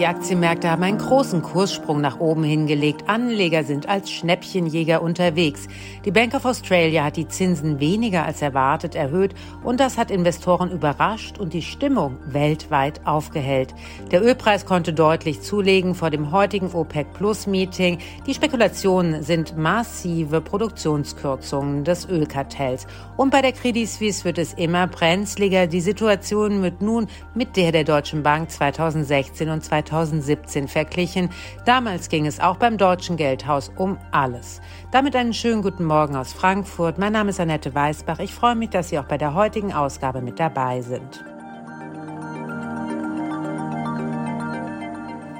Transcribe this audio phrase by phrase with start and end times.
[0.00, 3.02] Die Aktienmärkte haben einen großen Kurssprung nach oben hingelegt.
[3.06, 5.68] Anleger sind als Schnäppchenjäger unterwegs.
[6.06, 10.70] Die Bank of Australia hat die Zinsen weniger als erwartet erhöht und das hat Investoren
[10.70, 13.74] überrascht und die Stimmung weltweit aufgehellt.
[14.10, 17.98] Der Ölpreis konnte deutlich zulegen vor dem heutigen OPEC Plus Meeting.
[18.26, 22.86] Die Spekulationen sind massive Produktionskürzungen des Ölkartells.
[23.18, 25.66] Und bei der Credit Suisse wird es immer brenzliger.
[25.66, 31.30] Die Situation wird nun mit der der Deutschen Bank 2016 und 2017 2017 verglichen.
[31.64, 34.60] Damals ging es auch beim Deutschen Geldhaus um alles.
[34.92, 36.98] Damit einen schönen guten Morgen aus Frankfurt.
[36.98, 38.20] Mein Name ist Annette Weißbach.
[38.20, 41.24] Ich freue mich, dass Sie auch bei der heutigen Ausgabe mit dabei sind.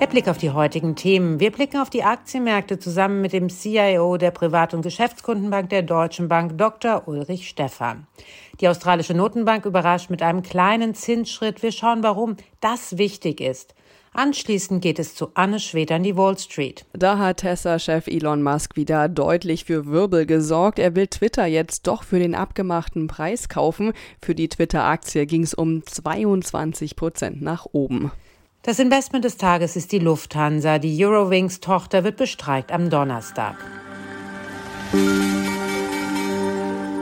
[0.00, 1.40] Der Blick auf die heutigen Themen.
[1.40, 6.28] Wir blicken auf die Aktienmärkte zusammen mit dem CIO der Privat- und Geschäftskundenbank der Deutschen
[6.28, 7.08] Bank, Dr.
[7.08, 8.06] Ulrich Stephan.
[8.60, 11.62] Die australische Notenbank überrascht mit einem kleinen Zinsschritt.
[11.62, 13.74] Wir schauen, warum das wichtig ist.
[14.14, 16.86] Anschließend geht es zu Anne Schwed an die Wall Street.
[16.92, 20.78] Da hat Tesla-Chef Elon Musk wieder deutlich für Wirbel gesorgt.
[20.78, 23.92] Er will Twitter jetzt doch für den abgemachten Preis kaufen.
[24.22, 28.12] Für die Twitter-Aktie ging es um 22 Prozent nach oben.
[28.62, 30.78] Das Investment des Tages ist die Lufthansa.
[30.78, 33.56] Die Eurowings-Tochter wird bestreikt am Donnerstag.